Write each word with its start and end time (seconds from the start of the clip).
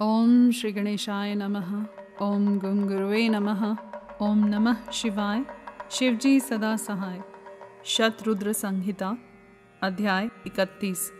ओम 0.00 0.50
श्री 0.50 0.72
गणेशाय 0.72 1.34
नमः। 1.34 1.86
ओम 2.22 2.58
गुंगुरुवे 2.58 3.28
नमः। 3.28 3.76
ओम 4.22 4.44
नमः 4.44 4.90
शिवाय। 4.90 5.44
शिवजी 5.90 6.40
सदा 6.40 6.76
सहाय। 6.76 7.22
शतरुद्र 7.84 8.52
संहिता, 8.52 9.18
अध्याय 9.82 10.28
इकतीस। 10.46 11.12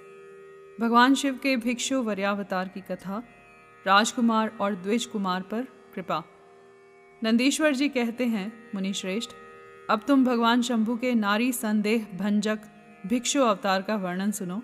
भगवान 0.80 1.14
शिव 1.14 1.35
के 1.43 1.56
भिक्षु 1.56 2.03
वर्यावतार 2.03 2.69
की 2.69 2.80
कथा, 2.80 3.22
राजकुमार 3.87 4.59
और 4.61 4.75
द्विज 4.75 5.07
कुमार 5.07 5.43
पर 5.43 5.63
कृपा। 5.95 6.25
नंदीश्वर 7.25 7.75
जी 7.75 7.89
कहते 7.89 8.27
हैं 8.27 8.53
मुनि 8.75 8.93
श्रेष्ठ 8.93 9.31
अब 9.91 10.01
तुम 10.09 10.25
भगवान 10.25 10.63
शंभु 10.63 10.97
के 10.97 11.15
नारी 11.15 11.53
संदेह 11.53 12.07
भंजक 12.19 12.59
भिक्षु 13.07 13.41
अवतार 13.41 13.83
का 13.83 13.97
वर्णन 13.97 14.31
सुनो, 14.31 14.63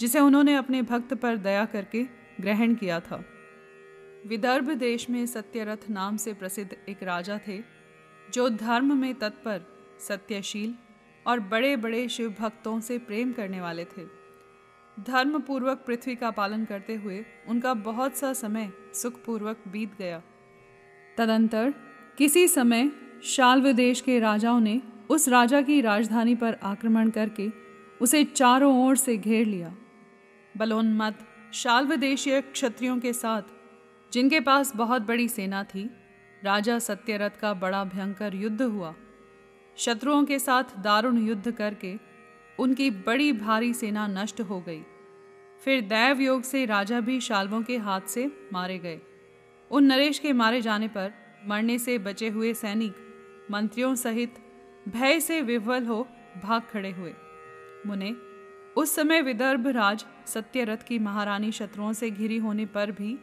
जिसे 0.00 0.20
उन्होंने 0.20 0.54
अपने 0.54 0.82
भक्त 0.82 1.14
पर 1.14 1.36
दया 1.36 1.64
करके 1.64 2.04
ग्रहण 2.40 2.74
किया 2.74 3.00
था। 3.00 3.24
विदर्भ 4.26 4.70
देश 4.70 5.10
में 5.10 5.26
सत्यरथ 5.26 5.90
नाम 5.90 6.16
से 6.16 6.32
प्रसिद्ध 6.34 6.76
एक 6.88 7.02
राजा 7.02 7.38
थे, 7.48 7.60
जो 8.32 8.48
धर्म 8.48 8.96
में 8.96 9.14
तत्पर, 9.14 9.60
सत्यशील 10.00 10.74
और 11.26 11.40
बड़े 11.40 11.76
बड़े 11.76 12.08
शिव 12.08 12.34
भक्तों 12.38 12.80
से 12.80 12.98
प्रेम 12.98 13.32
करने 13.32 13.60
वाले 13.60 13.84
थे। 13.84 14.04
धर्म 15.02 15.40
पूर्वक 15.40 15.84
पृथ्वी 15.86 16.14
का 16.14 16.30
पालन 16.30 16.64
करते 16.64 16.94
हुए 16.94 17.24
उनका 17.48 17.74
बहुत 17.74 18.16
सा 18.16 18.32
समय 18.32 18.70
सुखपूर्वक 18.94 19.58
बीत 19.68 19.96
गया। 19.98 20.22
तदंतर 21.18 21.74
किसी 22.18 22.48
समय 22.48 22.90
शाल्व 23.24 23.72
देश 23.72 24.00
के 24.00 24.18
राजाओं 24.18 24.60
ने 24.60 24.82
उस 25.10 25.28
राजा 25.28 25.62
की 25.62 25.80
राजधानी 25.80 26.34
पर 26.34 26.58
आक्रमण 26.62 27.10
करके 27.10 27.48
उसे 28.00 28.24
चारों 28.24 28.86
ओर 28.86 28.96
से 28.96 29.16
घेर 29.16 29.46
लिया। 29.46 29.74
बलोन्मत 30.56 31.18
शाल्व 31.52 31.96
देशीय 31.96 32.40
क्षत्रियों 32.40 32.98
के 32.98 33.12
साथ 33.12 33.42
जिनके 34.12 34.40
पास 34.40 34.76
बहुत 34.76 35.02
बड़ी 35.02 35.28
सेना 35.28 35.64
थी, 35.64 35.90
राजा 36.44 36.78
सत्यरथ 36.78 37.30
का 37.30 37.54
बड़ा 37.54 37.84
भयंकर 37.84 38.34
युद्ध 38.34 38.62
हुआ। 38.62 38.94
शत्रुओं 39.76 40.24
के 40.24 40.38
साथ 40.38 40.64
दारुण 40.78 41.18
युद्ध 41.18 41.50
करके 41.50 41.94
उनकी 42.58 42.90
बड़ी 42.90 43.32
भारी 43.32 43.74
सेना 43.74 44.06
नष्ट 44.06 44.40
हो 44.40 44.60
गई। 44.60 44.82
फिर 45.64 45.80
दैव 45.80 46.20
योग 46.20 46.42
से 46.42 46.64
राजा 46.64 47.00
भी 47.00 47.20
शाल्वों 47.20 47.62
के 47.62 47.76
हाथ 47.76 48.00
से 48.00 48.48
मारे 48.52 48.78
गए। 48.78 49.00
उन 49.70 49.84
नरेश 49.84 50.18
के 50.18 50.32
मारे 50.32 50.60
जाने 50.60 50.88
पर 50.88 51.12
मरने 51.46 51.78
से 51.78 51.98
बचे 51.98 52.28
हुए 52.28 52.54
सैनिक, 52.54 52.94
मंत्रियों 53.50 53.94
सहित 53.94 54.34
भय 54.88 55.20
से 55.20 55.40
विवल 55.40 55.84
हो 55.84 56.08
भाग 56.42 56.62
खड़े 56.62 56.90
हुए। 56.90 57.14
मुने, 57.86 58.14
उस 58.76 58.94
समय 58.94 59.22
विदर्भ 59.22 59.66
राज 59.66 60.04
सत्यरथ 60.26 60.76
की 60.76 60.98
महारानी 60.98 61.52
शत्रुओं 61.52 61.92
से 61.92 62.10
घिरी 62.10 62.38
होने 62.38 62.66
पर 62.66 62.90
भी 62.90 63.18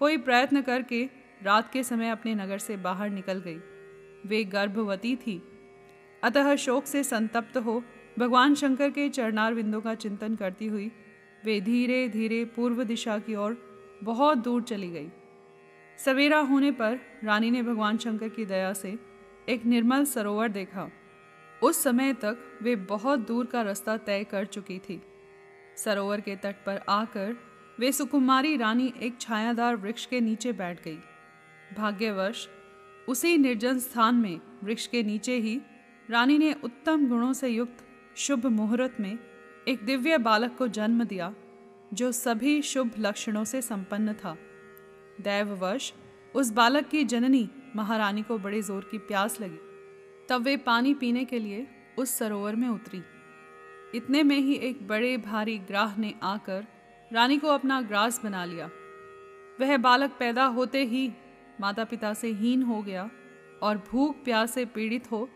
कोई 0.00 0.16
प्रयत्न 0.16 0.60
करके 0.62 1.08
रात 1.42 1.72
के 1.72 1.82
समय 1.82 2.08
अपने 2.08 2.34
नगर 2.34 2.58
से 2.58 2.76
बाहर 2.76 3.10
निकल 3.10 3.38
गई। 3.38 3.58
वे 4.26 4.44
गर्भवती 4.44 5.16
थी। 5.16 5.42
अतः 6.22 6.54
शोक 6.56 6.86
से 6.86 7.02
संतप्त 7.04 7.56
हो 7.56 7.82
भगवान 8.18 8.54
शंकर 8.54 8.90
के 8.90 9.08
चरणार 9.08 9.54
विंदों 9.54 9.80
का 9.80 9.94
चिंतन 9.94 10.36
करती 10.36 10.66
हुई 10.66 10.90
वे 11.44 11.60
धीरे 11.60 12.08
धीरे 12.08 12.44
पूर्व 12.44 12.84
दिशा 12.84 13.18
की 13.18 13.34
ओर 13.34 13.56
बहुत 14.02 14.38
दूर 14.38 14.62
चली 14.62 14.90
गई। 14.90 15.08
सवेरा 15.98 16.38
होने 16.38 16.70
पर 16.70 16.98
रानी 17.24 17.50
ने 17.50 17.62
भगवान 17.62 17.98
शंकर 17.98 18.28
की 18.28 18.44
दया 18.44 18.72
से 18.72 18.98
एक 19.48 19.66
निर्मल 19.66 20.04
सरोवर 20.04 20.48
देखा। 20.48 20.90
उस 21.62 21.82
समय 21.82 22.12
तक 22.12 22.58
वे 22.62 22.76
बहुत 22.76 23.18
दूर 23.18 23.46
का 23.46 23.62
रास्ता 23.62 23.96
तय 23.96 24.24
कर 24.24 24.44
चुकी 24.44 24.78
थी। 24.78 25.02
सरोवर 25.76 26.20
के 26.20 26.36
तट 26.36 26.56
पर 26.66 26.80
आकर 26.88 27.36
वे 27.80 27.90
सुकुमारी 27.92 28.56
रानी 28.56 28.92
एक 29.02 29.20
छायादार 29.20 29.76
वृक्ष 29.76 30.04
के 30.06 30.20
नीचे 30.20 30.52
बैठ 30.52 30.82
गई। 30.84 30.98
भाग्यवश, 31.76 32.48
उसी 33.08 33.36
निर्जन 33.36 33.78
स्थान 33.78 34.14
में 34.14 34.40
वृक्ष 34.64 34.86
के 34.86 35.02
नीचे 35.02 35.36
ही 35.36 35.60
रानी 36.08 36.36
ने 36.38 36.52
उत्तम 36.64 37.06
गुणों 37.08 37.32
से 37.32 37.48
युक्त 37.48 37.84
शुभ 38.16 38.46
मुहूर्त 38.46 38.96
में 39.00 39.18
एक 39.68 39.84
दिव्य 39.84 40.18
बालक 40.18 40.56
को 40.56 40.68
जन्म 40.68 41.04
दिया, 41.04 41.32
जो 41.94 42.10
सभी 42.12 42.60
शुभ 42.62 42.90
लक्षणों 42.98 43.44
से 43.44 43.62
संपन्न 43.62 44.12
था। 44.14 44.36
दैववश, 45.20 45.92
उस 46.34 46.50
बालक 46.50 46.88
की 46.88 47.04
जननी 47.04 47.48
महारानी 47.76 48.22
को 48.22 48.38
बड़े 48.38 48.60
ज़ोर 48.62 48.88
की 48.90 48.98
प्यास 48.98 49.40
लगी। 49.40 49.58
तब 50.28 50.42
वे 50.42 50.56
पानी 50.56 50.92
पीने 50.94 51.24
के 51.24 51.38
लिए 51.38 51.66
उस 51.98 52.10
सरोवर 52.10 52.56
में 52.56 52.68
उतरी। 52.68 53.02
इतने 53.94 54.22
में 54.22 54.36
ही 54.36 54.54
एक 54.54 54.86
बड़े 54.88 55.16
भारी 55.16 55.58
ग्राह 55.58 55.96
ने 55.96 56.14
आकर 56.22 56.66
रानी 57.10 57.36
को 57.38 57.48
अपना 57.48 57.80
ग्रास 57.82 58.20
बना 58.24 58.44
लिया। 58.44 58.70
वह 59.60 59.76
बालक 59.76 60.10
पैदा 60.18 60.44
होते 60.48 60.84
ही 60.84 61.10
माता 61.60 61.84
पिता 61.84 62.12
से 62.14 62.28
हीन 62.32 62.62
हो 62.62 62.80
गया 62.82 63.08
और 63.62 63.78
भूख 63.90 64.22
प्यास 64.24 64.54
से 64.54 64.64
पीड़ित 64.66 65.10
हो 65.12 65.28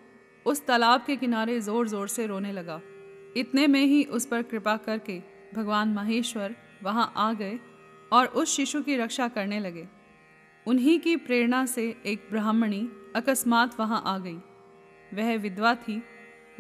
उस 0.47 0.65
तालाब 0.67 1.05
के 1.07 1.17
किनारे 1.17 1.61
ज़ोर 1.61 1.89
ज़ोर 1.89 2.09
से 2.09 2.27
रोने 2.27 2.53
लगा। 2.53 2.81
इतने 3.37 3.67
में 3.67 3.81
ही 3.81 4.03
उस 4.07 4.27
पर 4.27 4.43
कृपा 4.43 4.77
करके 4.77 5.19
भगवान 5.55 5.93
महेश्वर 5.95 6.55
वहाँ 6.83 7.13
आ 7.17 7.33
गए 7.33 7.59
और 8.13 8.27
उस 8.27 8.57
शिशु 8.57 8.83
की 8.83 8.97
रक्षा 8.97 9.29
करने 9.29 9.61
लगे। 9.61 9.87
उन्हीं 10.67 10.99
की 11.01 11.17
प्रेरणा 11.17 11.65
से 11.67 11.95
एक 12.07 12.29
ब्राह्मणी 12.31 12.89
अकस्मात 13.17 13.79
वहाँ 13.81 14.03
आ 14.07 14.17
गई। 14.19 14.37
वह 15.13 15.37
विधवा 15.39 15.75
थी 15.79 16.03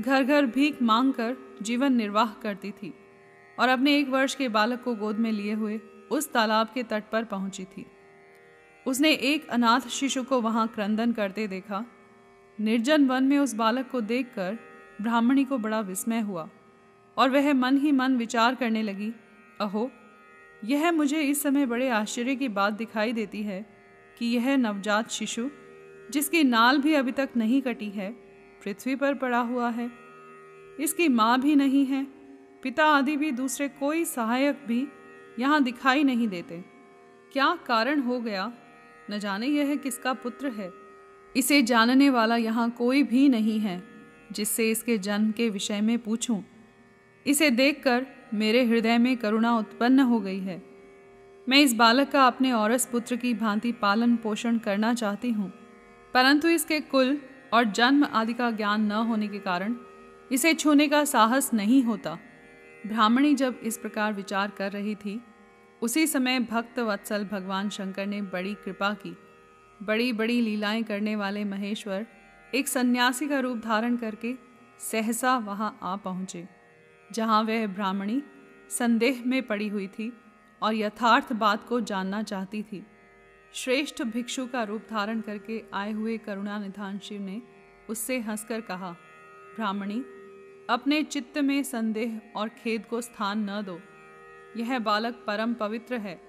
घर 0.01 0.23
घर 0.23 0.47
भीख 0.47 0.83
मांग 0.83 1.13
कर 1.13 1.37
जीवन 1.63 1.93
निर्वाह 1.93 2.33
करती 2.43 2.71
थी। 2.73 2.93
और 3.59 3.69
अपने 3.69 3.97
एक 3.99 4.09
वर्ष 4.09 4.35
के 4.35 4.49
बालक 4.49 4.83
को 4.83 4.95
गोद 4.95 5.19
में 5.19 5.31
लिए 5.33 5.53
हुए 5.53 5.81
उस 6.11 6.33
तालाब 6.33 6.69
के 6.75 6.83
तट 6.83 7.05
पर 7.13 7.25
पहुँची 7.25 7.65
थी। 7.65 7.87
उसने 8.87 9.13
एक 9.13 9.49
अनाथ 9.49 9.89
शिशु 9.89 10.23
को 10.23 10.41
वहाँ 10.41 10.67
क्रंदन 10.69 11.13
करते 11.13 11.47
देखा। 11.49 11.85
निर्जन 12.59 13.07
वन 13.07 13.25
में 13.25 13.39
उस 13.39 13.55
बालक 13.55 13.91
को 13.91 14.01
देखकर 14.01 14.59
ब्राह्मणी 15.01 15.45
को 15.45 15.59
बड़ा 15.59 15.81
विस्मय 15.81 16.21
हुआ 16.21 16.49
और 17.17 17.31
वह 17.31 17.53
मन 17.53 17.77
ही 17.77 17.93
मन 17.93 18.17
विचार 18.17 18.55
करने 18.55 18.83
लगी, 18.83 19.13
अहो, 19.61 19.91
यह 20.65 20.91
मुझे 20.93 21.21
इस 21.21 21.43
समय 21.43 21.67
बड़े 21.67 21.89
आश्चर्य 21.89 22.37
की 22.37 22.49
बात 22.49 22.73
दिखाई 22.73 23.13
देती 23.13 23.43
है 23.43 23.65
कि 24.19 24.27
यह 24.27 24.57
नवजात 24.57 25.11
शिशु, 25.11 25.49
जिसकी 26.11 26.43
नाल 26.45 26.79
भी 26.79 26.95
अभी 26.95 27.13
तक 27.13 27.31
नहीं 27.37 27.61
कटी 27.63 27.91
है, 27.91 28.11
पृथ्वी 28.65 28.95
पर 28.97 29.15
पड़ा 29.15 29.41
हुआ 29.41 29.69
है, 29.71 29.91
इसकी 30.81 31.09
माँ 31.09 31.41
भी 31.41 31.55
नहीं 31.57 31.85
है 31.87 32.07
पिता 32.65 32.85
आदि 32.89 33.17
भी 33.17 33.31
दूसरे 33.33 33.69
कोई 33.71 34.05
सहायक 34.05 34.61
भी 34.69 34.87
यहाँ 35.39 35.63
दिखाई 35.63 36.05
नहीं 36.05 36.29
देते। 36.29 36.63
क्या 37.33 37.55
कारण 37.67 38.01
हो 38.01 38.19
गया? 38.21 38.53
न 39.11 39.19
जाने 39.19 39.47
यह 39.47 39.75
किसका 39.77 40.13
पुत्र 40.15 40.51
है। 40.51 40.71
इसे 41.35 41.61
जानने 41.63 42.09
वाला 42.11 42.37
यहाँ 42.37 42.69
कोई 42.71 43.03
भी 43.03 43.29
नहीं 43.29 43.59
है, 43.61 43.83
जिससे 44.33 44.71
इसके 44.71 44.99
जन्म 44.99 45.31
के 45.33 45.51
विषय 45.51 45.81
में 45.81 45.99
पूछूँ। 45.99 46.43
इसे 47.27 47.51
देखकर 47.53 48.07
मेरे 48.35 48.65
हृदय 48.65 48.99
में 48.99 49.17
करुणा 49.17 49.57
उत्पन्न 49.59 50.01
हो 50.03 50.21
गई 50.21 50.41
है। 50.41 50.63
मैं 51.47 51.61
इस 51.61 51.75
बालक 51.75 52.11
का 52.11 52.27
अपने 52.27 52.53
औरस 52.55 52.87
पुत्र 52.87 53.17
की 53.17 53.35
भांति 53.37 53.73
पालन 53.81 54.17
पोषण 54.17 54.59
करना 54.59 54.95
चाहती 54.95 55.31
हूँ, 55.31 55.53
परंतु 56.15 56.49
इसके 56.51 56.81
कुल 56.83 57.19
और 57.55 57.65
जन्म 57.67 58.05
आदि 58.05 58.35
का 58.35 58.51
ज्ञान 58.53 58.87
न 58.87 59.07
होने 59.09 59.29
के 59.29 59.39
कारण 59.41 59.77
इसे 60.31 60.55
छूने 60.55 60.89
का 60.89 61.05
साहस 61.07 61.51
नहीं 61.55 61.83
होता। 61.83 62.19
ब्राह्मणी 62.87 63.35
जब 63.35 63.61
इस 63.63 63.77
प्रकार 63.79 64.13
विचार 64.13 64.51
कर 64.51 64.73
रही 64.73 64.95
थी, 64.95 65.21
उसी 65.83 66.07
समय 66.07 66.39
भक्त 66.41 66.79
वत्सल 66.79 67.25
भगवान 67.25 67.69
शंकर 67.69 68.07
ने 68.07 68.21
बड़ी 68.23 68.55
कृपा 68.55 68.93
की। 68.95 69.17
बड़ी 69.81 70.13
बड़ी 70.13 70.41
लीलाएँ 70.41 70.83
करने 70.83 71.17
वाले 71.17 71.45
महेश्वर 71.45 72.07
एक 72.55 72.69
सन्यासी 72.69 73.29
का 73.29 73.39
रूप 73.41 73.59
धारण 73.59 73.97
करके 73.97 74.35
सहसा 74.81 75.37
वहाँ 75.39 75.79
आ 75.83 75.97
पहुँचे, 75.97 76.47
जहाँ 77.11 77.43
वह 77.43 77.67
ब्राह्मणी 77.67 78.23
संदेह 78.71 79.23
में 79.27 79.43
पड़ी 79.43 79.69
हुई 79.69 79.87
थी 79.89 80.13
और 80.63 80.75
यथार्थ 80.75 81.33
बात 81.33 81.65
को 81.65 81.81
जानना 81.81 82.23
चाहती 82.23 82.63
थी। 82.63 82.85
श्रेष्ठ 83.55 84.03
भिक्षु 84.03 84.47
का 84.47 84.63
रूप 84.63 84.87
धारण 84.91 85.21
करके 85.21 85.63
आए 85.75 85.93
हुए 85.93 86.17
करुणा 86.19 86.59
निधान 86.59 86.99
शिव 86.99 87.21
ने 87.23 87.41
उससे 87.89 88.19
हंसकर 88.21 88.61
कहा, 88.61 88.91
ब्राह्मणी 89.57 90.05
अपने 90.71 91.03
चित्त 91.03 91.39
में 91.39 91.63
संदेह 91.63 92.21
और 92.37 92.49
खेद 92.49 92.87
को 92.87 93.01
स्थान 93.01 93.51
न 93.51 93.63
दो। 93.63 93.81
यह 94.57 94.79
बालक 94.79 95.15
परम 95.27 95.55
पवित्र 95.55 95.95
है। 95.95 96.21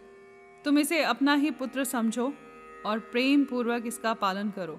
तुम 0.66 0.80
इसे 0.80 1.04
अपना 1.04 1.34
ही 1.34 1.52
पुत्र 1.52 1.84
समझो 1.84 2.34
और 2.86 3.00
प्रेम 3.00 3.46
पूर्वक 3.46 3.84
इसका 3.86 4.14
पालन 4.14 4.50
करो। 4.50 4.74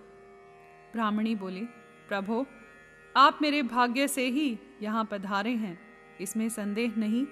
ब्राह्मणी 0.93 1.35
बोली, 1.35 1.61
प्रभो, 2.09 2.47
आप 3.17 3.39
मेरे 3.43 3.63
भाग्य 3.63 4.09
से 4.09 4.29
ही 4.29 4.59
यहाँ 4.83 5.09
पधारे 5.11 5.51
हैं। 5.51 5.81
इसमें 6.21 6.49
संदेह 6.49 6.95
नहीं 6.99 7.27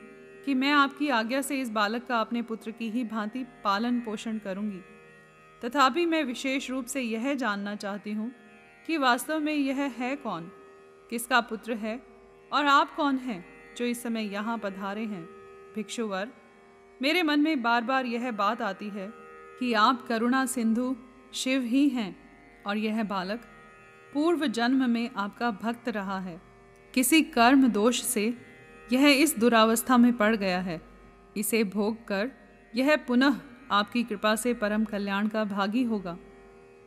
कि 0.45 0.55
मैं 0.55 0.73
आपकी 0.73 1.09
आज्ञा 1.09 1.43
से 1.43 1.61
इस 1.61 1.71
बालक 1.71 2.07
का 2.07 2.21
अपने 2.21 2.43
पुत्र 2.43 2.71
की 2.71 2.91
ही 2.91 3.05
भांति 3.05 3.45
पालन 3.65 4.01
पोषण 4.01 4.39
करूँगी। 4.39 4.81
तथापि 5.65 6.07
मैं 6.07 6.25
विशेष 6.25 6.71
रूप 6.71 6.87
से 6.87 7.01
यह 7.01 7.35
जानना 7.35 7.75
चाहती 7.75 8.13
हूँ 8.13 8.33
कि 8.87 8.97
वास्तव 8.97 9.41
में 9.41 9.55
यह 9.55 9.77
है 9.77 10.17
कौन? 10.17 10.53
किसका 11.11 11.41
पुत्र 11.41 11.73
है 11.73 12.14
और 12.55 12.67
आप 12.67 12.95
कौन 12.95 13.17
हैं 13.17 13.45
जो 13.77 13.85
इस 13.85 14.03
समय 14.03 14.23
यहाँ 14.23 14.57
पधारे 14.59 15.05
हैं? 15.05 15.23
भिक्षुवर, 15.75 16.29
मेरे 17.03 17.23
मन 17.23 17.41
में 17.41 17.63
बार 17.63 17.81
बार 17.83 18.07
यह 18.07 18.31
बात 18.31 18.63
आती 18.63 18.89
है 18.89 19.09
कि 19.61 19.73
आप 19.73 20.07
करुणा 20.07 20.45
सिंधु 20.47 20.95
शिव 21.35 21.63
ही 21.63 21.89
हैं 21.89 22.17
और 22.67 22.77
यह 22.77 23.03
बालक 23.03 23.41
पूर्व 24.13 24.47
जन्म 24.47 24.91
में 24.91 25.11
आपका 25.17 25.51
भक्त 25.51 25.89
रहा 25.89 26.19
है। 26.19 26.41
किसी 26.95 27.23
कर्म 27.23 27.69
दोष 27.69 28.03
से 28.03 28.39
यह 28.93 29.07
इस 29.07 29.39
दुरावस्था 29.39 29.97
में 29.97 30.13
पड़ 30.17 30.37
गया 30.37 30.61
है। 30.61 30.81
इसे 31.37 31.65
भोग 31.65 32.07
कर 32.07 32.31
यह 32.77 32.97
पुनः 32.97 33.41
आपकी 33.71 34.03
कृपा 34.03 34.37
से 34.37 34.55
परम 34.55 34.85
कल्याण 34.85 35.29
का 35.29 35.45
भागी 35.45 35.83
होगा। 35.83 36.17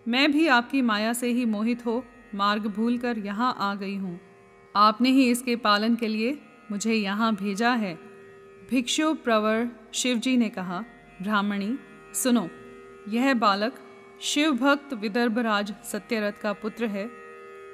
मैं 0.07 0.31
भी 0.31 0.47
आपकी 0.47 0.81
माया 0.81 1.13
से 1.13 1.31
ही 1.31 1.45
मोहित 1.45 1.85
हो 1.85 2.03
मार्ग 2.35 2.67
भूल 2.67 2.97
कर 2.97 3.17
यहाँ 3.17 3.55
आ 3.59 3.75
गई 3.75 3.95
हूँ। 3.95 4.19
आपने 4.77 5.09
ही 5.09 5.29
इसके 5.29 5.55
पालन 5.55 5.95
के 5.95 6.07
लिए 6.07 6.37
मुझे 6.71 6.93
यहाँ 6.93 7.35
भेजा 7.35 7.73
है। 7.73 7.93
भिक्षु 8.69 9.13
प्रवर 9.13 9.67
शिवजी 9.93 10.37
ने 10.37 10.49
कहा, 10.49 10.83
ब्राह्मणी, 11.21 11.77
सुनो, 12.13 12.49
यह 13.09 13.33
बालक 13.33 13.73
शिव 14.21 14.51
भक्त 14.51 14.93
विदर्भराज 14.93 15.73
सत्यरथ 15.83 16.41
का 16.41 16.53
पुत्र 16.53 16.85
है। 16.85 17.09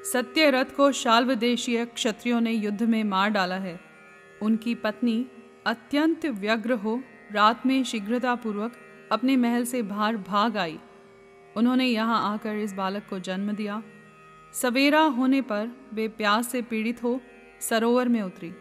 सत्यरथ 0.04 0.76
को 0.76 0.92
शाल्वदेशीय 0.92 1.86
क्षत्रियों 1.86 2.42
ने 2.42 2.52
युद्ध 2.52 2.84
में 2.84 3.04
मार 3.04 3.30
डाला 3.30 3.56
है। 3.56 3.80
उनकी 4.42 4.76
पत्नी 4.76 5.26
अत्यंत 5.66 6.26
व्यग्र 6.26 6.74
हो 6.74 7.02
रात 7.32 7.66
में 7.66 7.84
शीघ्रतापूर्वक 7.84 8.74
अपने 9.12 9.36
महल 9.36 9.66
से 9.66 9.82
बाहर 9.82 10.18
भाग 10.18 10.58
आई। 10.58 10.80
उन्होंने 11.58 11.86
यहाँ 11.86 12.34
आकर 12.34 12.56
इस 12.56 12.74
बालक 12.74 13.04
को 13.10 13.20
जन्म 13.20 13.52
दिया। 13.52 13.84
सवेरा 14.54 15.02
होने 15.02 15.42
पर 15.42 15.90
वे 15.94 16.08
प्यास 16.08 16.48
से 16.48 16.62
पीड़ित 16.62 17.04
हो 17.04 17.22
सरोवर 17.62 18.08
में 18.08 18.22
उतरी। 18.22 18.54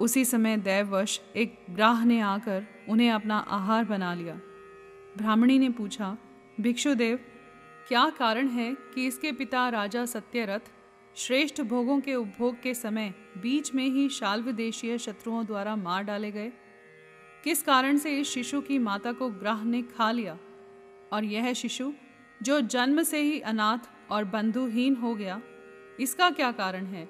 उसी 0.00 0.24
समय 0.24 0.56
दैववश 0.56 1.20
एक 1.36 1.58
ग्राह 1.70 2.04
ने 2.04 2.20
आकर 2.20 2.66
उन्हें 2.88 3.10
अपना 3.10 3.38
आहार 3.38 3.84
बना 3.84 4.14
लिया। 4.14 4.34
ब्राह्मणी 5.16 5.58
ने 5.58 5.70
पूछा 5.70 6.18
भिक्षुदेव 6.60 7.18
क्या 7.88 8.10
कारण 8.10 8.48
है 8.48 8.76
कि 8.94 9.06
इसके 9.06 9.32
पिता 9.32 9.68
राजा 9.68 10.06
सत्यरथ 10.06 10.60
श्रेष्ठ 11.16 11.62
भोगों 11.62 12.00
के 12.00 12.14
उपभोग 12.14 12.62
के 12.62 12.74
समय 12.74 13.14
बीच 13.42 13.74
में 13.74 13.86
ही 13.86 14.08
शाल्व 14.08 14.52
देशीय 14.52 14.98
शत्रुओं 14.98 15.46
द्वारा 15.46 15.76
मार 15.76 16.02
डाले 16.02 16.30
गए? 16.30 16.52
किस 17.44 17.62
कारण 17.62 17.96
से 17.96 18.18
इस 18.18 18.28
शिशु 18.28 18.60
की 18.60 18.78
माता 18.78 19.12
को 19.12 19.30
ग्राह 19.30 19.64
ने 19.64 19.82
खा 19.82 20.10
लिया? 20.10 20.38
और 21.12 21.24
यह 21.24 21.52
शिशु, 21.52 21.92
जो 22.42 22.60
जन्म 22.60 23.02
से 23.02 23.20
ही 23.20 23.40
अनाथ 23.40 23.78
और 24.10 24.24
बंधुहीन 24.24 24.96
हो 24.96 25.14
गया। 25.14 25.42
इसका 26.00 26.30
क्या 26.30 26.52
कारण 26.52 26.84
है? 26.84 27.08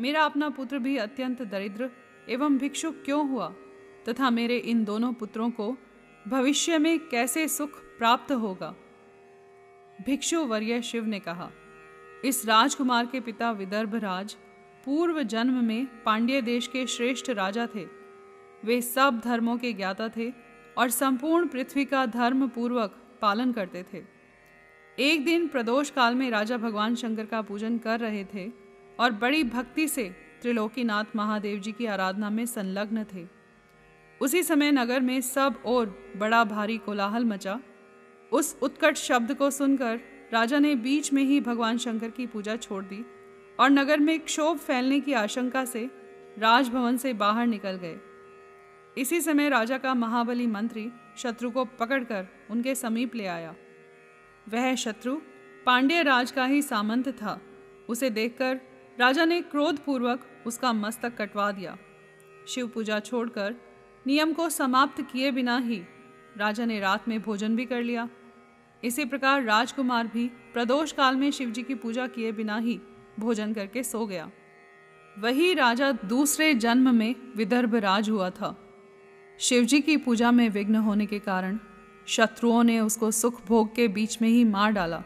मेरा 0.00 0.22
अपना 0.22 0.48
पुत्र 0.48 0.78
भी 0.78 0.96
अत्यंत 0.96 1.42
दरिद्र 1.42 1.90
एवं 2.28 2.58
भिक्षुक 2.58 3.02
क्यों 3.04 3.28
हुआ? 3.28 3.54
तथा 4.08 4.30
मेरे 4.30 4.56
इन 4.56 4.84
दोनों 4.84 5.12
पुत्रों 5.12 5.50
को 5.50 5.76
भविष्य 6.28 6.78
में 6.78 6.98
कैसे 6.98 7.48
सुख 7.48 7.70
प्राप्त 7.98 8.32
होगा? 8.32 8.74
भिक्षु 10.06 10.40
वर्य 10.40 10.82
शिव 10.82 11.06
ने 11.06 11.20
कहा, 11.20 11.50
इस 12.24 12.46
राजकुमार 12.46 13.06
के 13.06 13.20
पिता 13.20 13.50
विदर्भ 13.50 13.94
राज 13.94 14.36
पूर्व 14.84 15.22
जन्म 15.22 15.64
में 15.64 16.02
पांड्य 16.02 16.42
देश 16.42 16.66
के 16.66 16.86
श्रेष्ठ 16.86 17.30
राजा 17.30 17.68
थे। 17.74 17.86
वे 18.64 18.80
सब 18.82 19.20
धर्मों 19.24 19.56
के 19.58 19.72
ज्ञाता 19.72 20.08
थे 20.08 20.32
और 20.78 20.90
संपूर्ण 20.90 21.48
पृथ्वी 21.48 21.84
का 21.84 22.06
धर्म 22.06 22.48
पूर्वक 22.48 23.02
पालन 23.20 23.52
करते 23.52 23.84
थे। 23.94 24.21
एक 24.98 25.24
दिन 25.24 25.46
प्रदोष 25.48 25.90
काल 25.90 26.14
में 26.14 26.30
राजा 26.30 26.56
भगवान 26.56 26.94
शंकर 26.94 27.26
का 27.26 27.42
पूजन 27.42 27.78
कर 27.78 28.00
रहे 28.00 28.24
थे 28.24 28.50
और 29.00 29.12
बड़ी 29.12 29.44
भक्ति 29.44 29.88
से 29.88 30.04
त्रिलोकीनाथ 30.42 31.04
महादेव 31.16 31.60
जी 31.60 31.72
की 31.72 31.86
आराधना 31.86 32.30
में 32.30 32.46
संलग्न 32.46 33.04
थे। 33.04 33.26
उसी 34.20 34.42
समय 34.42 34.72
नगर 34.72 35.00
में 35.00 35.20
सब 35.20 35.62
और 35.66 36.12
बड़ा 36.16 36.44
भारी 36.44 36.76
कोलाहल 36.78 37.24
मचा। 37.24 37.60
उस 38.32 38.56
उत्कट 38.62 38.96
शब्द 38.96 39.34
को 39.34 39.50
सुनकर 39.50 40.00
राजा 40.32 40.58
ने 40.58 40.74
बीच 40.74 41.12
में 41.12 41.22
ही 41.22 41.40
भगवान 41.40 41.78
शंकर 41.78 42.10
की 42.10 42.26
पूजा 42.26 42.56
छोड़ 42.56 42.84
दी 42.84 43.04
और 43.60 43.70
नगर 43.70 44.00
में 44.00 44.18
क्षोभ 44.20 44.58
फैलने 44.58 45.00
की 45.00 45.12
आशंका 45.12 45.64
से 45.64 45.90
राजभवन 46.38 46.96
से 46.96 47.12
बाहर 47.12 47.46
निकल 47.46 47.80
गए। 47.82 47.96
इसी 48.98 49.20
समय 49.20 49.48
राजा 49.48 49.78
का 49.78 49.94
महाबली 49.94 50.46
मंत्री 50.46 50.90
शत्रु 51.18 51.50
को 51.50 51.64
पकड़कर 51.64 52.26
उनके 52.50 52.74
समीप 52.74 53.14
ले 53.14 53.26
आया। 53.26 53.54
वह 54.48 54.74
शत्रु 54.74 55.16
पांड्य 55.66 56.02
राज 56.02 56.30
का 56.30 56.44
ही 56.44 56.62
सामंत 56.62 57.08
था। 57.08 57.40
उसे 57.88 58.10
देखकर 58.10 58.60
राजा 58.98 59.24
ने 59.24 59.40
क्रोधपूर्वक 59.42 60.26
उसका 60.46 60.72
मस्तक 60.72 61.16
कटवा 61.16 61.50
दिया। 61.52 61.76
शिव 62.48 62.66
पूजा 62.66 63.00
छोड़कर 63.00 63.54
नियम 64.06 64.32
को 64.32 64.48
समाप्त 64.50 65.00
किए 65.02 65.30
बिना 65.30 65.58
ही 65.58 65.82
राजा 66.36 66.64
ने 66.64 66.80
रात 66.80 67.08
में 67.08 67.20
भोजन 67.22 67.56
भी 67.56 67.66
कर 67.66 67.82
लिया। 67.82 68.08
इसी 68.82 69.04
प्रकार 69.04 69.42
राजकुमार 69.42 70.06
भी 70.06 70.26
प्रदोष 70.52 70.92
काल 70.92 71.16
में 71.16 71.30
शिवजी 71.30 71.62
की 71.62 71.74
पूजा 71.74 72.06
किए 72.06 72.32
बिना 72.32 72.58
ही 72.58 72.80
भोजन 73.20 73.52
करके 73.52 73.82
सो 73.82 74.06
गया। 74.06 74.30
वही 75.18 75.54
राजा 75.54 75.92
दूसरे 75.92 76.54
जन्म 76.54 76.94
में 76.94 77.14
विदर्भ 77.36 77.74
राज 77.74 78.10
हुआ 78.10 78.30
था। 78.30 78.56
शिवजी 79.38 79.80
की 79.80 79.96
पूजा 79.96 80.30
में 80.30 80.48
विघ्न 80.48 80.76
होने 80.76 81.06
के 81.06 81.18
कारण 81.18 81.58
शत्रुओं 82.06 82.64
ने 82.64 82.80
उसको 82.80 83.10
सुख 83.10 83.46
भोग 83.46 83.74
के 83.74 83.88
बीच 83.88 84.22
में 84.22 84.28
ही 84.28 84.44
मार 84.44 84.72
डाला। 84.72 85.02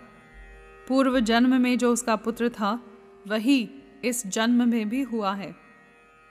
पूर्व 0.89 1.21
जन्म 1.21 1.61
में 1.61 1.79
जो 1.79 1.93
उसका 1.93 2.17
पुत्र 2.17 2.49
था, 2.49 2.81
वही 3.29 3.71
इस 4.05 4.27
जन्म 4.27 4.69
में 4.69 4.89
भी 4.89 5.03
हुआ 5.03 5.35
है। 5.35 5.57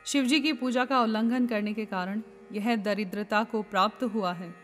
शिवजी 0.05 0.39
की 0.39 0.53
पूजा 0.53 0.85
का 0.85 1.01
उल्लंघन 1.01 1.47
करने 1.47 1.73
के 1.73 1.85
कारण 1.85 2.21
यह 2.51 2.75
दरिद्रता 2.75 3.43
को 3.43 3.61
प्राप्त 3.61 4.03
हुआ 4.03 4.33
है। 4.33 4.55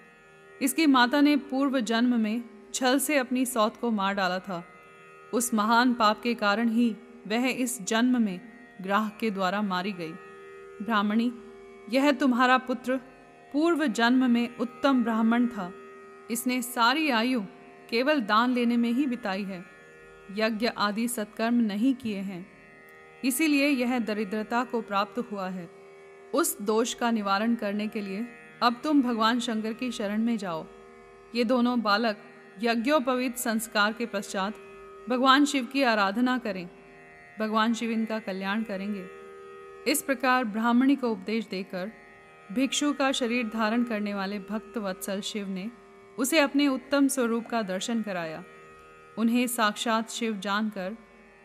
इसकी 0.62 0.86
माता 0.86 1.22
ने 1.22 1.36
पूर्व 1.36 1.80
जन्म 1.80 2.20
में 2.20 2.44
छल 2.74 3.00
से 3.00 3.18
अपनी 3.18 3.46
सौत 3.46 3.78
को 3.78 3.92
मार 3.92 4.14
डाला 4.14 4.40
था। 4.40 4.66
उस 5.34 5.54
महान 5.54 5.94
पाप 5.94 6.22
के 6.22 6.34
कारण 6.34 6.70
ही 6.70 6.96
वह 7.28 7.48
इस 7.48 7.82
जन्म 7.82 8.22
में 8.22 8.42
ग्राह 8.82 9.10
के 9.10 9.32
द्वारा 9.32 9.62
मारी 9.62 9.92
गई। 9.92 10.12
ब्राह्मणी, 10.82 11.32
यह 11.90 12.12
तुम्हारा 12.12 12.58
पुत्र 12.58 12.98
पूर्व 13.54 13.88
जन्म 13.88 14.32
में 14.32 14.58
उत्तम 14.58 15.04
ब्राह्मण 15.04 15.48
था। 15.48 15.74
इसने 16.32 16.62
सारी 16.62 17.10
आयु 17.10 17.42
केवल 17.90 18.22
दान 18.22 18.54
लेने 18.54 18.78
में 18.78 18.92
ही 18.92 19.06
बिताई 19.06 19.44
है। 19.44 19.64
यज्ञ 20.32 20.68
आदि 20.68 21.08
सत्कर्म 21.08 21.54
नहीं 21.54 21.94
किए 21.96 22.18
हैं। 22.18 22.46
इसीलिए 23.24 23.68
यह 23.68 24.00
दरिद्रता 24.00 24.64
को 24.64 24.82
प्राप्त 24.82 25.20
हुआ 25.20 25.48
है। 25.50 25.70
उस 26.34 26.62
दोष 26.62 26.94
का 26.94 27.12
निवारण 27.12 27.56
करने 27.56 27.88
के 27.88 28.02
लिए 28.02 28.26
अब 28.64 28.82
तुम 28.84 29.02
भगवान 29.02 29.40
शंकर 29.40 29.74
की 29.74 29.92
शरण 29.92 30.22
में 30.22 30.38
जाओ। 30.38 30.66
ये 31.36 31.44
दोनों 31.44 31.82
बालक 31.82 32.18
यज्ञोपवित 32.64 33.38
संस्कार 33.38 33.94
के 33.94 34.06
पश्चात 34.06 34.54
भगवान 35.10 35.46
शिव 35.46 35.66
की 35.66 35.84
आराधना 35.84 36.38
करें। 36.38 36.70
भगवान 37.40 37.74
शिव 37.74 37.92
इनका 37.92 38.20
कल्याण 38.20 38.64
करेंगे। 38.64 39.06
इस 39.92 40.02
प्रकार 40.02 40.44
ब्राह्मणी 40.44 40.96
को 40.96 41.10
उपदेश 41.10 41.46
देकर 41.46 41.92
भिक्षु 42.52 42.94
का 42.94 43.12
शरीर 43.12 43.48
धारण 43.48 43.84
करने 43.84 44.14
वाले 44.14 44.40
भक्त 44.40 44.78
वत्सल 44.78 45.22
शिव 45.22 45.48
ने 45.50 45.70
उसे 46.22 46.40
अपने 46.40 46.68
उत्तम 46.68 47.08
स्वरूप 47.08 47.46
का 47.46 47.62
दर्शन 47.62 48.02
कराया। 48.02 48.44
उन्हें 49.18 49.48
साक्षात 49.48 50.10
शिव 50.10 50.38
जानकर 50.38 50.98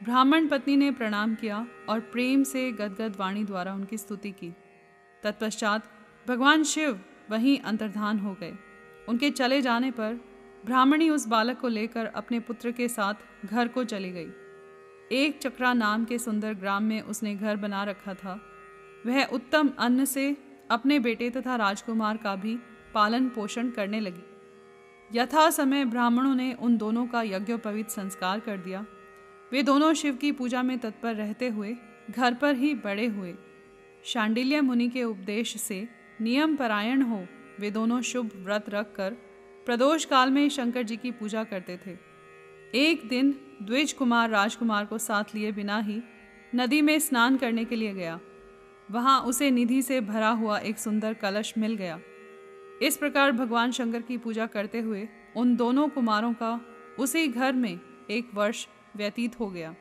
ब्राह्मण 0.03 0.49
पत्नी 0.49 0.77
ने 0.77 0.91
प्रणाम 0.91 1.35
किया 1.35 1.67
और 1.89 2.01
प्रेम 2.01 2.43
से 2.43 2.73
गदगद 2.73 3.17
वाणी 3.19 3.45
द्वारा 3.45 3.75
उनकी 3.75 3.97
स्तुति 3.97 4.31
की। 4.31 4.53
तत्पश्चात 5.23 5.89
भगवान 6.29 6.63
शिव 6.63 7.01
वहीं 7.31 7.59
अंतर्धान 7.59 8.19
हो 8.19 8.37
गए। 8.41 8.53
उनके 9.09 9.31
चले 9.31 9.63
जाने 9.63 9.91
पर 9.91 10.21
ब्राह्मणी 10.65 11.11
उस 11.11 11.27
बालक 11.27 11.61
को 11.61 11.69
लेकर 11.69 12.07
अपने 12.07 12.41
पुत्र 12.41 12.71
के 12.71 12.89
साथ 12.89 13.47
घर 13.47 13.69
को 13.69 13.85
चली 13.85 14.11
गई। 14.11 14.29
एक 15.13 15.39
चक्रा 15.39 15.73
नाम 15.75 16.05
के 16.05 16.19
सुंदर 16.19 16.55
ग्राम 16.55 16.83
में 16.83 17.01
उसने 17.01 17.35
घर 17.35 17.57
बना 17.57 17.85
रखा 17.85 18.15
था। 18.15 18.41
वह 19.07 19.25
उत्तम 19.25 19.71
अन्न 19.79 20.05
से 20.05 20.37
अपने 20.71 20.99
बेटे 20.99 21.31
तथा 21.31 21.57
राजकुमार 21.57 22.17
का 22.17 22.37
भी 22.37 22.59
पालन 22.95 23.29
पोषण 23.29 23.71
करने 23.71 24.01
लगी। 24.01 24.36
यथा 25.11 25.49
समय 25.51 25.85
ब्राह्मणों 25.85 26.35
ने 26.35 26.53
उन 26.53 26.77
दोनों 26.77 27.07
का 27.07 27.23
यज्ञोपवित 27.23 27.91
संस्कार 27.91 28.41
कर 28.41 28.57
दिया। 28.57 28.85
वे 29.53 29.63
दोनों 29.63 29.93
शिव 29.95 30.17
की 30.17 30.33
पूजा 30.33 30.63
में 30.63 30.79
तत्पर 30.79 31.15
रहते 31.15 31.49
हुए 31.49 31.75
घर 32.11 32.35
पर 32.35 32.55
ही 32.55 32.75
बड़े 32.75 33.07
हुए। 33.07 33.35
शांडिल्य 34.05 34.61
मुनि 34.61 34.89
के 34.89 35.05
उपदेश 35.05 35.57
से 35.57 35.89
नियम 36.21 36.57
परायण 36.57 37.03
हो 37.03 37.27
वे 37.61 37.71
दोनों 37.71 38.01
शुभ 38.03 38.31
व्रत 38.37 38.69
रख 38.69 38.93
कर 38.97 39.17
प्रदोष 39.67 40.05
काल 40.05 40.31
में 40.31 40.49
शंकर 40.49 40.83
जी 40.83 40.97
की 40.97 41.11
पूजा 41.11 41.45
करते 41.45 41.79
थे। 41.87 41.97
एक 42.75 43.09
दिन 43.09 43.35
द्विज 43.63 43.93
कुमार 43.93 44.31
राजकुमार 44.31 44.85
को 44.85 44.99
साथ 44.99 45.35
लिए 45.35 45.53
बिना 45.53 45.79
ही 45.79 46.01
नदी 46.55 46.81
में 46.83 46.99
स्नान 46.99 47.37
करने 47.37 47.65
के 47.65 47.77
लिए 47.77 47.95
गया। 47.95 48.19
वहाँ 48.91 49.21
उसे 49.21 49.51
निधि 49.51 49.81
से 49.83 50.01
भरा 50.01 50.29
हुआ 50.29 50.59
एक 50.59 50.79
सुंदर 50.79 51.15
कलश 51.15 51.53
मिल 51.59 51.75
गया। 51.75 51.99
इस 52.83 52.97
प्रकार 52.97 53.33
भगवान 53.33 53.71
शंकर 53.73 54.03
की 54.03 54.19
पूजा 54.19 54.47
करते 54.47 54.81
हुए 54.81 55.09
उन 55.37 55.57
दोनों 55.57 55.89
कुमारों 55.89 56.33
का 56.33 56.61
उसी 56.99 57.29
घर 57.29 57.53
में 57.53 57.81
एक 58.11 58.31
वर्ष 58.35 58.67
व्यतीत 58.97 59.41
हो 59.41 59.51
गया। 59.51 59.75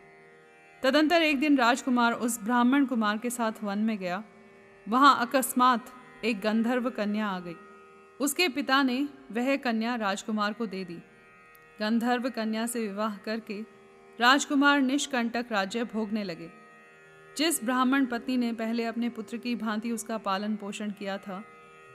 तदंतर 0.83 1.21
एक 1.21 1.39
दिन 1.39 1.57
राजकुमार 1.57 2.13
उस 2.13 2.39
ब्राह्मण 2.43 2.85
कुमार 2.85 3.17
के 3.17 3.29
साथ 3.29 3.63
वन 3.63 3.79
में 3.79 3.97
गया। 3.97 4.23
वहाँ 4.89 5.17
अकस्मात 5.21 5.85
एक 6.25 6.39
गंधर्व 6.39 6.89
कन्या 6.89 7.27
आ 7.27 7.39
गई। 7.39 7.55
उसके 8.19 8.47
पिता 8.47 8.83
ने 8.83 9.07
वह 9.31 9.55
कन्या 9.55 9.95
राजकुमार 9.95 10.53
को 10.53 10.65
दे 10.65 10.83
दी। 10.85 10.97
गंधर्व 11.79 12.29
कन्या 12.29 12.65
से 12.67 12.79
विवाह 12.79 13.17
करके 13.17 13.61
राजकुमार 14.19 14.81
निष्कंटक 14.81 15.45
राज्य 15.51 15.83
भोगने 15.83 16.23
लगे। 16.23 16.49
जिस 17.37 17.63
ब्राह्मण 17.63 18.05
पत्नी 18.05 18.37
ने 18.37 18.53
पहले 18.53 18.83
अपने 18.83 19.09
पुत्र 19.09 19.37
की 19.37 19.55
भांति 19.55 19.91
उसका 19.91 20.17
पालन 20.17 20.55
पोषण 20.55 20.91
किया 20.91 21.17
था 21.17 21.43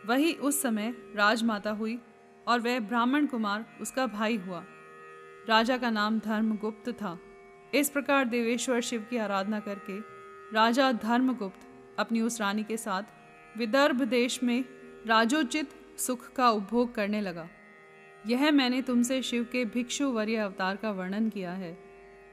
वही 0.07 0.33
उस 0.33 0.63
समय 0.63 0.95
राजमाता 1.17 1.71
हुई 1.71 1.99
और 2.47 2.61
वह 2.61 2.81
ब्राह्मण 2.81 3.27
कुमार 3.27 3.65
उसका 3.81 4.07
भाई 4.07 4.37
हुआ। 4.37 4.63
राजा 5.49 5.77
का 5.77 5.91
नाम 5.91 6.19
धर्मगुप्त 6.19 6.91
था। 6.93 7.19
इस 7.75 7.91
प्रकार 7.91 8.25
देवेश्वर 8.25 8.81
शिव 8.81 9.07
की 9.11 9.17
आराधना 9.17 9.61
करके 9.61 9.99
राजा 10.55 10.93
धर्मगुप्त 10.93 11.67
अपनी 11.99 12.21
उस 12.21 12.41
रानी 12.41 12.63
के 12.63 12.77
साथ 12.77 13.03
विदर्भ 13.59 14.03
देश 14.03 14.43
में 14.43 14.65
राजोचित 15.07 15.71
सुख 15.99 16.33
का 16.33 16.51
उपभोग 16.51 16.95
करने 16.95 17.21
लगा। 17.21 17.49
यह 18.27 18.51
मैंने 18.51 18.83
तुमसे 18.83 19.23
शिव 19.23 19.47
के 19.53 19.65
भिक्षु 19.65 20.09
वर्य 20.09 20.37
अवतार 20.37 20.77
का 20.77 20.91
वर्णन 20.91 21.29
किया 21.29 21.53
है, 21.53 21.79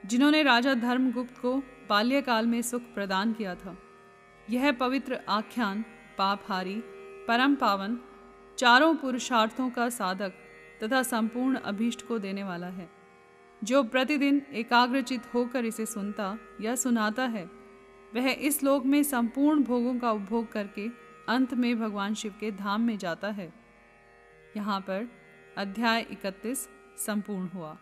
जिन्होंने 0.06 0.44
राजा 0.44 0.74
धर्मगुप्त 0.74 1.38
को 1.42 1.56
बाल्यकाल 1.90 2.48
में 2.48 2.62
सुख 2.62 2.82
प्रदान 2.82 3.34
किया 3.34 3.56
था। 3.56 3.78
यह 4.50 4.72
पवित्र 4.72 5.20
आख्यान 5.30 5.86
पापहारी 6.18 6.84
परम 7.28 7.56
पावन, 7.56 7.98
चारों 8.58 8.96
पुरुषार्थों 8.96 9.70
का 9.70 9.90
साधक 9.90 10.34
तथा 10.84 11.04
संपूर्ण 11.04 11.56
अभीष्ट 11.56 12.08
को 12.08 12.20
देने 12.20 12.44
वाला 12.44 12.68
है। 12.68 12.90
जो 13.64 13.84
प्रतिदिन 13.84 14.42
एकाग्रचित 14.54 15.34
होकर 15.34 15.66
इसे 15.66 15.86
सुनता 15.86 16.38
या 16.62 16.76
सुनाता 16.76 17.24
है, 17.24 17.50
वह 18.16 18.30
इस 18.32 18.64
लोक 18.64 18.86
में 18.86 19.04
संपूर्ण 19.04 19.64
भोगों 19.64 20.00
का 20.00 20.12
उपभोग 20.12 20.52
करके 20.52 20.88
अंत 21.30 21.54
में 21.54 21.80
भगवान 21.80 22.14
शिव 22.14 22.34
के 22.40 22.52
धाम 22.52 22.82
में 22.82 22.98
जाता 22.98 23.28
है। 23.28 23.54
यहाँ 24.58 24.80
पर 24.80 25.08
अध्याय 25.58 26.02
इकतीस 26.12 26.70
संपूर्ण 26.98 27.48
हुआ। 27.48 27.78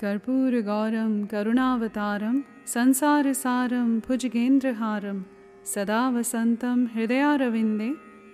कर्पूर 0.00 0.62
गौरम 0.62 1.26
करुणावतारम 1.26 2.42
संसार 2.66 3.32
सारम 3.32 4.00
भुजगेंद्रहारम 4.00 5.24
सदा 5.64 6.08
वसंतम, 6.10 6.86
हृदयारविन्दे 6.86 8.07